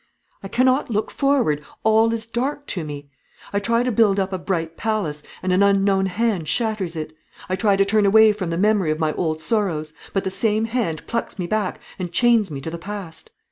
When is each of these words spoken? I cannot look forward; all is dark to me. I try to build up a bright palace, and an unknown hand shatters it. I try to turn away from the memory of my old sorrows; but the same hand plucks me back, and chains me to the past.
I 0.41 0.47
cannot 0.47 0.89
look 0.89 1.11
forward; 1.11 1.63
all 1.83 2.11
is 2.11 2.25
dark 2.25 2.65
to 2.73 2.83
me. 2.83 3.11
I 3.53 3.59
try 3.59 3.83
to 3.83 3.91
build 3.91 4.19
up 4.19 4.33
a 4.33 4.39
bright 4.39 4.75
palace, 4.75 5.21
and 5.43 5.53
an 5.53 5.61
unknown 5.61 6.07
hand 6.07 6.47
shatters 6.47 6.95
it. 6.95 7.13
I 7.47 7.55
try 7.55 7.75
to 7.75 7.85
turn 7.85 8.07
away 8.07 8.31
from 8.33 8.49
the 8.49 8.57
memory 8.57 8.89
of 8.89 8.97
my 8.97 9.13
old 9.13 9.41
sorrows; 9.41 9.93
but 10.11 10.23
the 10.23 10.31
same 10.31 10.65
hand 10.65 11.05
plucks 11.05 11.37
me 11.37 11.45
back, 11.45 11.79
and 11.99 12.11
chains 12.11 12.49
me 12.49 12.61
to 12.61 12.71
the 12.71 12.79
past. 12.79 13.29